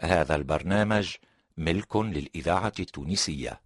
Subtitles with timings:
[0.00, 1.16] هذا البرنامج
[1.56, 3.60] ملك للإذاعة التونسية.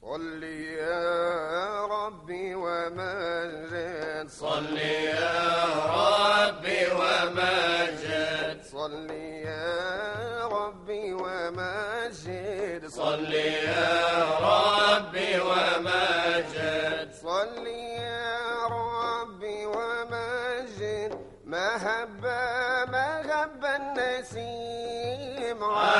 [0.00, 4.28] صل يا ربي ومجد.
[4.28, 8.62] صل يا ربي ومجد.
[8.62, 12.86] صل يا ربي ومجد.
[12.86, 14.45] صل يا ربي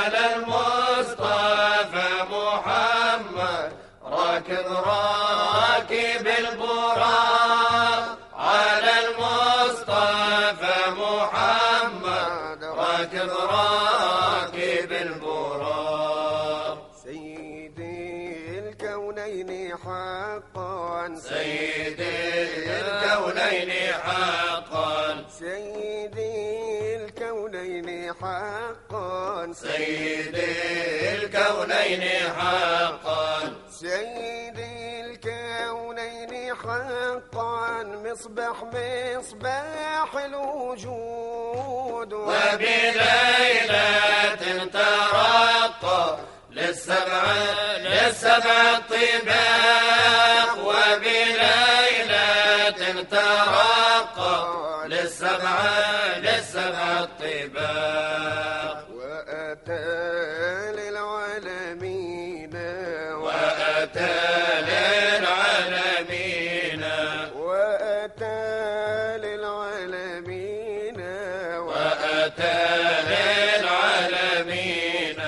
[0.06, 3.70] على المصطفى محمد
[4.04, 21.14] راكب راكب البراق على المصطفى محمد راكب راكب البراق سيدي الكونين حقا.
[21.16, 22.18] سيدي
[22.80, 25.24] الكونين حقا.
[25.38, 25.85] سيدي
[28.26, 29.52] حقا.
[29.52, 32.02] سيدي الكونين
[32.38, 33.54] حقا.
[33.70, 37.82] سيدي الكونين حقا.
[38.04, 42.12] مصباح مصباح الوجود.
[42.12, 43.06] وبليلة
[44.72, 46.18] ترقى
[46.50, 47.24] للسبع
[47.78, 52.45] للسبع الطباق وبليلة
[52.92, 55.58] ترقى للسبع
[56.16, 58.86] للسبع الطباق.
[58.90, 62.56] وأتى للعالمين.
[63.14, 64.16] وأتى
[64.60, 66.84] للعالمين.
[67.34, 71.00] وأتى للعالمين.
[71.58, 72.58] وأتى
[73.58, 75.20] للعالمين.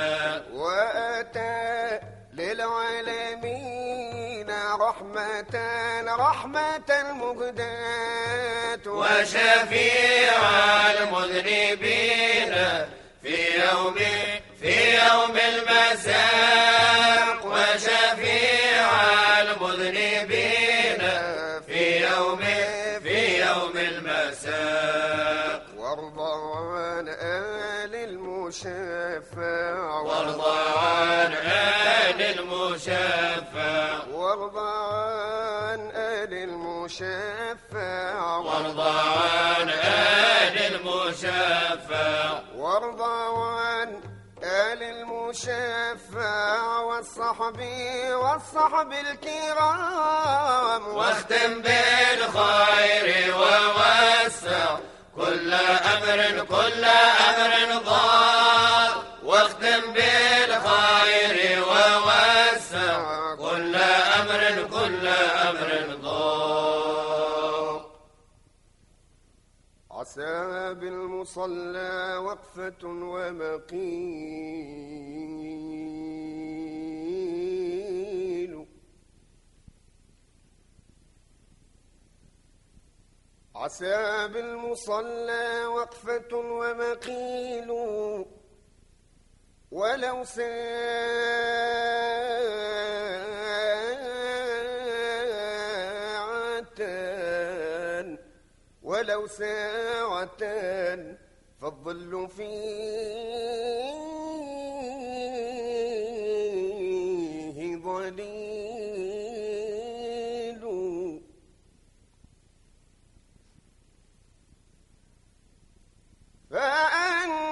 [0.53, 2.01] وأتى
[2.35, 3.78] للعالمين.
[4.81, 5.55] رحمة
[6.19, 10.33] رحمة المهداة وشفيع
[10.91, 12.55] المذنبين
[13.23, 13.95] في يوم
[14.61, 17.41] في يوم المساق.
[17.47, 18.89] وشفيع
[19.41, 20.18] المذنبين
[28.49, 34.77] المشفع وارضى عن آل المشفع وارضى
[35.69, 39.01] عن آل المشفع وارضى
[39.61, 44.01] عن آل المشفع وارضى عن
[44.43, 47.61] آل المشفع والصحب
[48.13, 50.83] والصحب الكرام.
[50.97, 54.79] واختم بالخير ووسع.
[55.19, 55.55] كل
[55.95, 56.85] أمر كل
[57.29, 58.91] أمر ضار.
[59.25, 63.35] واختم بالخير ووسع.
[63.35, 63.75] كل
[64.21, 65.07] أمر كل
[65.49, 65.71] أمر
[66.03, 67.91] ضار.
[69.91, 74.39] عسى بالمصلى وقفة ومقيل
[83.59, 87.71] عسى بالمصلى وقفة ومقيل.
[89.71, 90.25] ولو
[96.39, 98.19] ساعة
[98.83, 100.43] ولو ساعة
[101.61, 104.08] فالظل فيه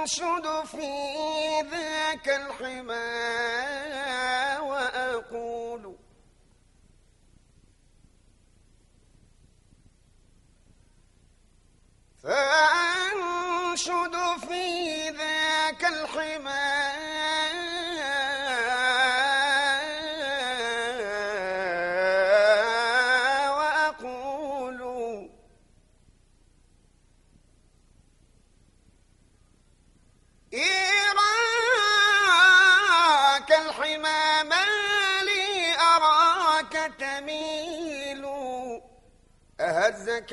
[0.06, 0.86] فأنشد في
[1.70, 3.75] ذاك الحمى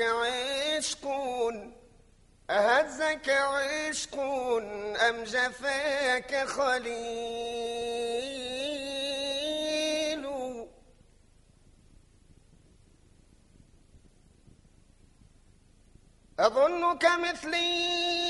[0.00, 1.08] عشق
[2.50, 4.18] أهزك عشق
[5.08, 7.54] أم جفاك خليل؟
[16.38, 18.23] أظنك مثلي.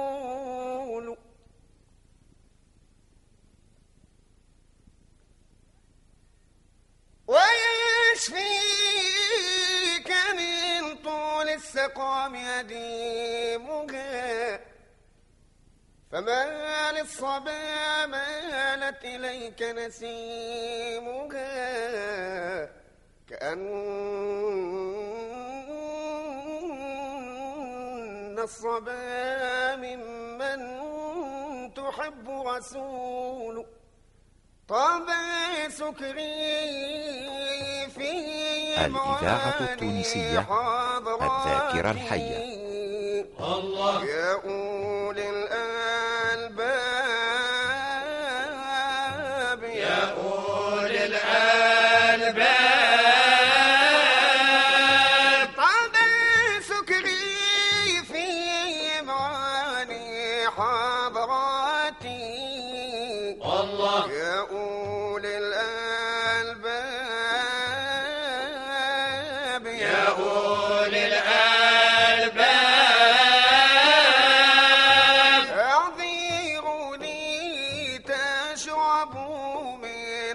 [8.20, 13.80] ويشفيك من طول السقام يديمها
[16.12, 21.39] فما للصبا مالت إليك نسيمها
[28.40, 30.60] كأن الصبا ممن
[31.74, 33.66] تحب رسول
[34.68, 36.30] طبع سكري
[37.90, 38.12] في
[38.86, 40.40] الإذاعة التونسية
[41.00, 42.40] الذاكرة الحية.
[43.40, 44.69] الله يا أولي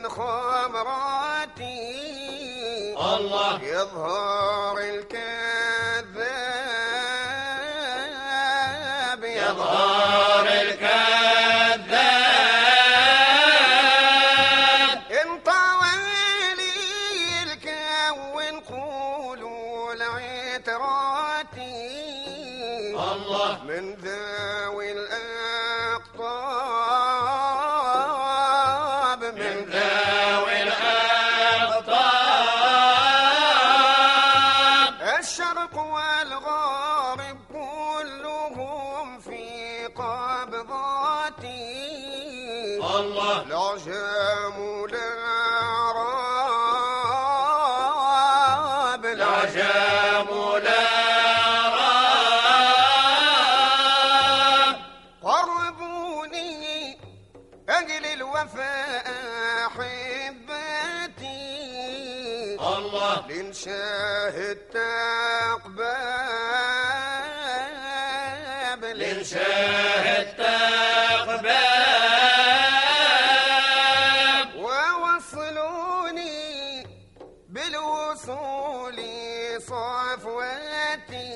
[0.04, 1.64] من خمراتي
[2.96, 3.62] الله.
[3.62, 5.53] يظهر الكذاب
[63.24, 66.04] الله لنشاهد تقباب
[68.84, 71.54] لنشاهد تقباب
[74.56, 76.06] ووصلوني
[77.48, 78.98] بالوصول
[79.60, 81.34] صفوتي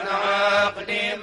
[0.07, 1.15] عاق عقلي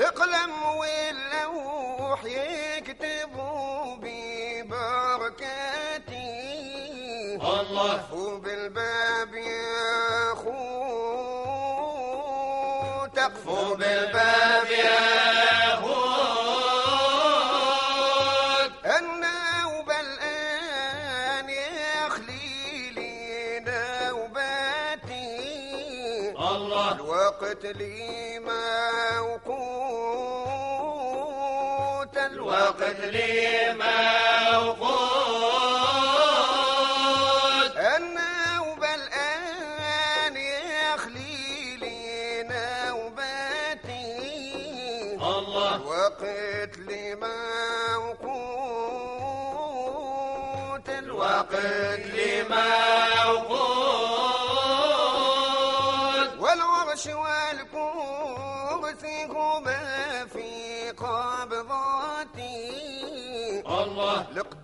[0.00, 5.42] القلم واللوح يكتبوا ببركاتي.
[7.36, 8.14] الله.
[8.14, 10.62] وبالباب يا خو
[13.06, 15.51] تقفوا بالباب يا
[27.22, 27.32] الله
[32.16, 33.74] الوقت لي
[34.52, 35.71] موقوت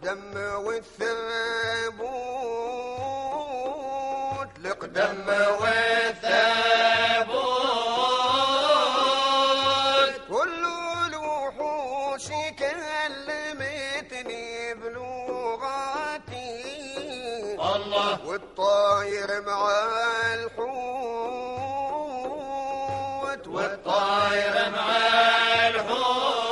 [0.09, 0.99] القدم والثبوت
[4.59, 5.29] القدم دم
[5.61, 6.19] والثبوت
[10.29, 10.65] كل
[11.09, 12.27] الوحوش
[12.59, 16.49] كلمتني بلغتي
[17.77, 18.27] الله.
[18.27, 19.61] والطاير مع
[20.35, 20.69] الحوت.
[23.47, 24.89] والطاير مع
[25.69, 26.48] الحوت.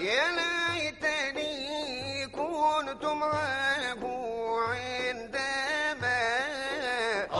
[0.00, 4.02] يا ليتني كنت معه
[4.68, 6.20] عندما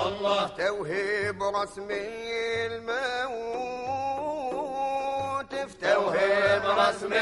[0.07, 0.47] الله.
[0.49, 3.89] توهب رسمي الموت.
[5.81, 7.13] توهب رسم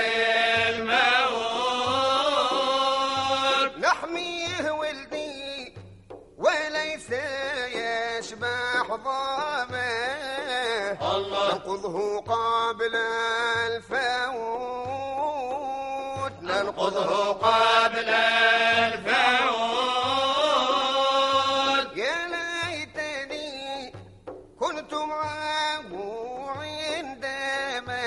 [0.71, 1.76] الموت.
[11.03, 11.53] الله.
[11.53, 12.95] ننقضه قبل
[13.67, 13.97] الفوت.
[16.43, 19.17] ننقضه قبل الفوت.
[21.97, 23.93] يا ليتني
[24.61, 25.93] كنت معه
[26.61, 28.07] عندما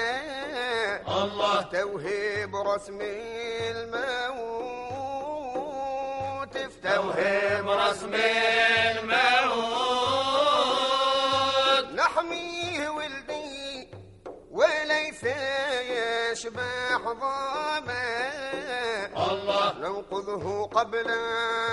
[1.24, 1.62] الله.
[1.62, 4.30] توهب رسم الموت.
[6.84, 8.99] توهب رسم الموت
[16.32, 18.32] يشبح ظما
[19.32, 19.74] الله.
[19.80, 21.08] ننقذه قبل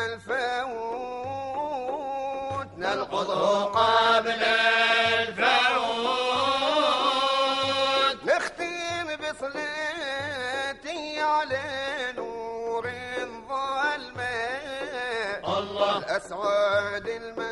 [0.07, 0.97] الفوت.
[2.77, 4.43] ننقضه قبل
[5.19, 5.47] الفوت.
[8.25, 11.65] نختم بصلاتي على
[12.17, 12.85] نور
[13.19, 14.37] الظلمة
[15.59, 15.99] الله.
[15.99, 17.46] الأسعاد الماء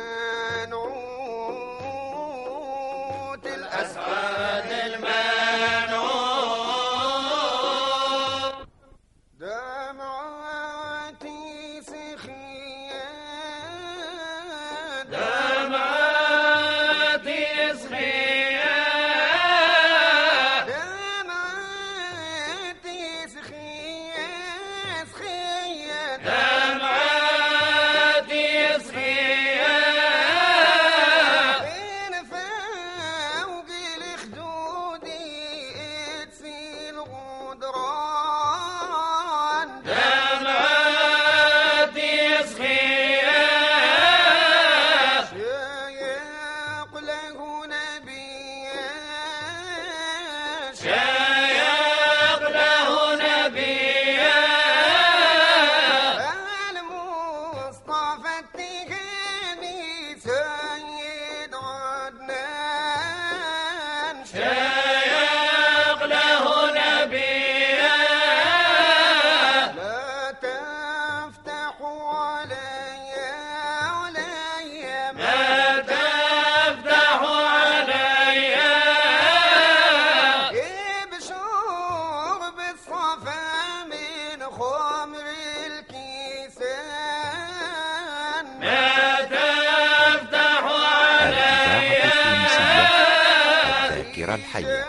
[94.25, 94.85] غير الحية.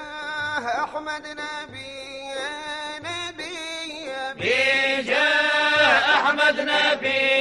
[0.84, 1.96] أحمد نبي
[3.04, 3.54] نبي
[4.38, 5.28] بيجا
[6.14, 7.35] أحمد نبي.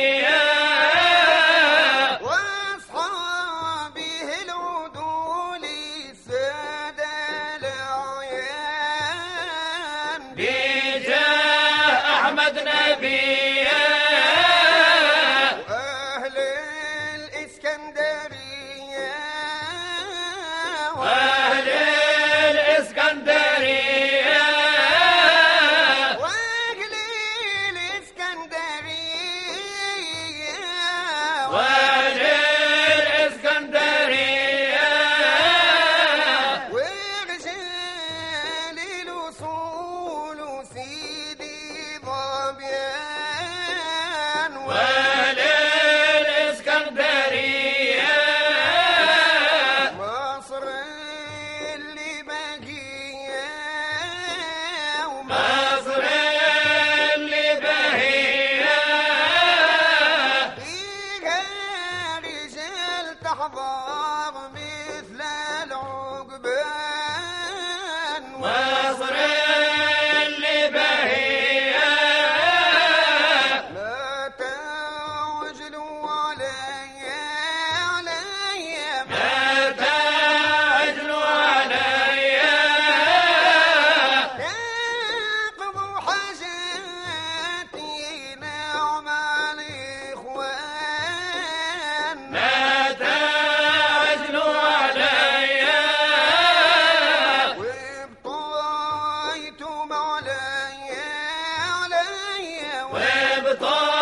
[102.95, 103.94] وبطال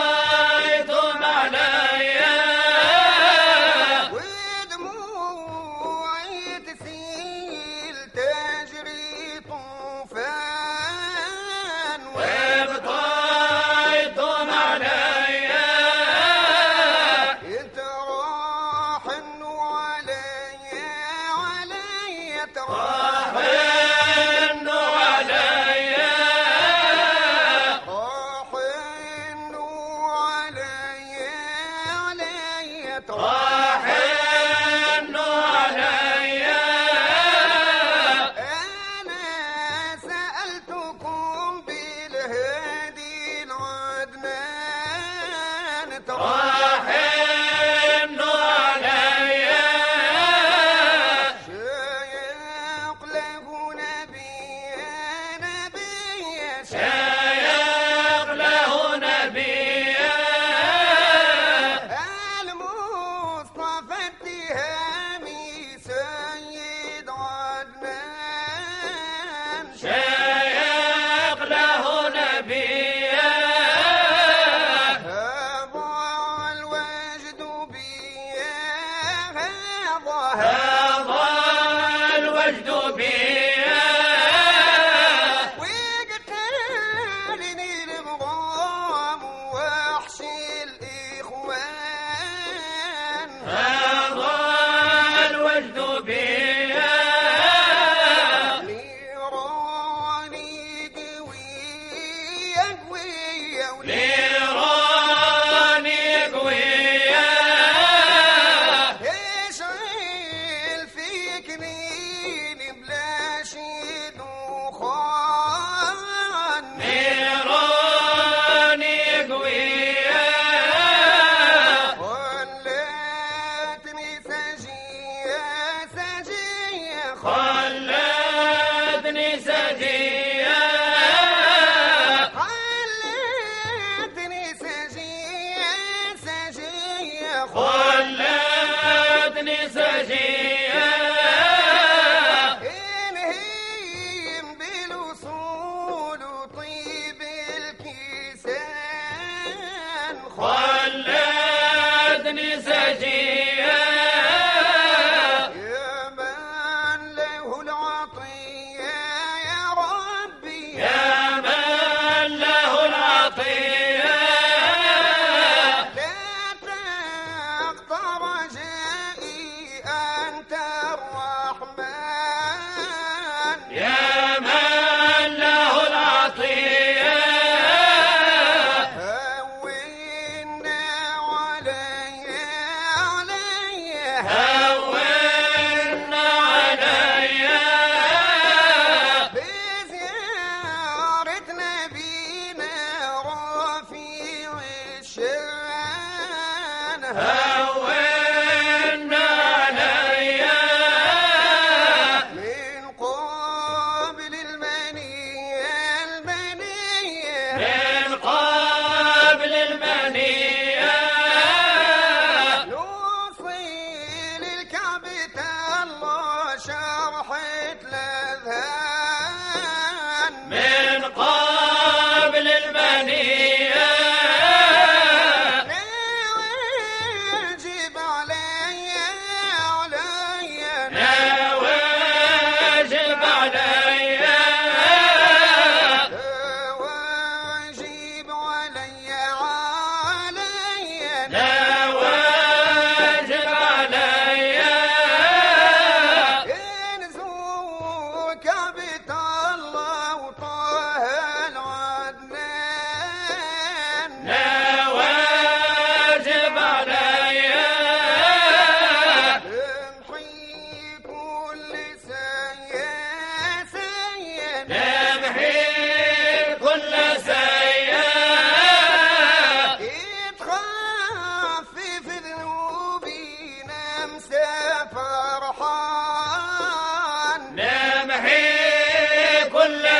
[111.53, 111.82] give me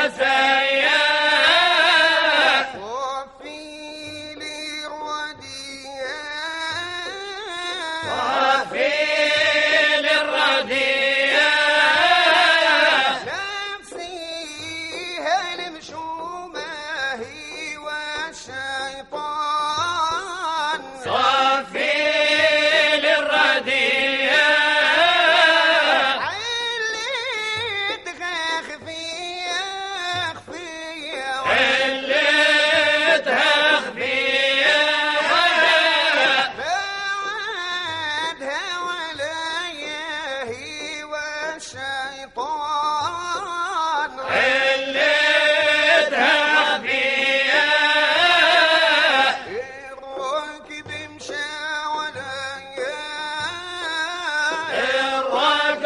[0.03, 0.32] Yes, sir.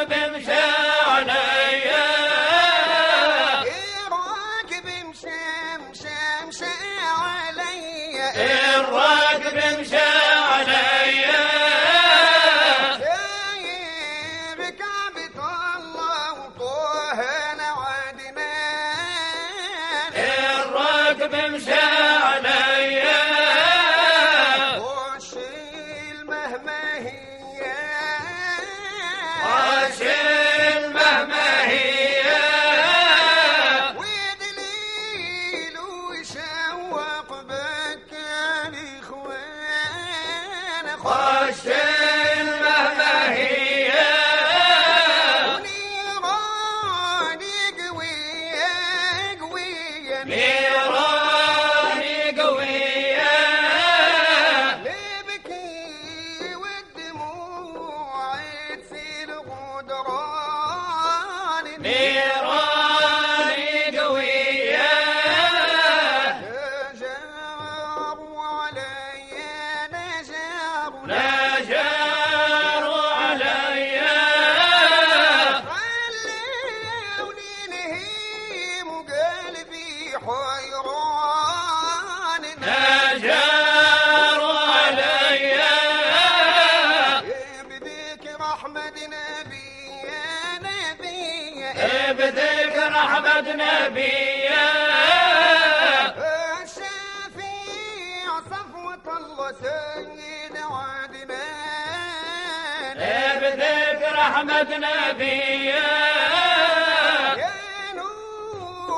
[0.10, 0.67] ben şey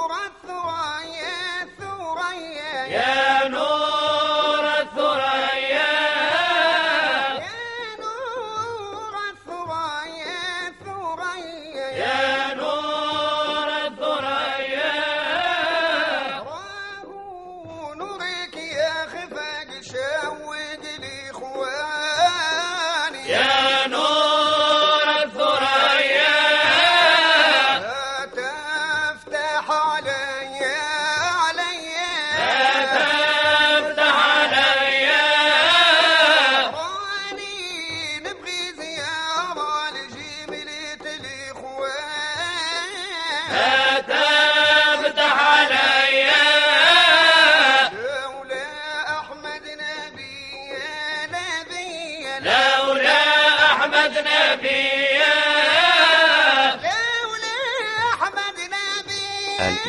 [0.10, 0.79] رثوان